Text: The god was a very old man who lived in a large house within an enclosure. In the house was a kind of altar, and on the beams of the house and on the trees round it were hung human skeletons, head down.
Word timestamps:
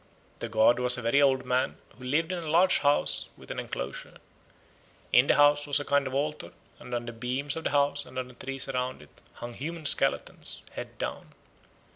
The 0.39 0.49
god 0.49 0.79
was 0.79 0.97
a 0.97 1.03
very 1.03 1.21
old 1.21 1.45
man 1.45 1.77
who 1.95 2.03
lived 2.03 2.31
in 2.31 2.43
a 2.43 2.49
large 2.49 2.79
house 2.79 3.29
within 3.37 3.59
an 3.59 3.65
enclosure. 3.65 4.17
In 5.13 5.27
the 5.27 5.35
house 5.35 5.67
was 5.67 5.79
a 5.79 5.85
kind 5.85 6.07
of 6.07 6.15
altar, 6.15 6.53
and 6.79 6.91
on 6.95 7.05
the 7.05 7.13
beams 7.13 7.55
of 7.55 7.65
the 7.65 7.69
house 7.69 8.07
and 8.07 8.17
on 8.17 8.27
the 8.27 8.33
trees 8.33 8.67
round 8.67 9.03
it 9.03 9.09
were 9.15 9.37
hung 9.41 9.53
human 9.53 9.85
skeletons, 9.85 10.63
head 10.73 10.97
down. 10.97 11.33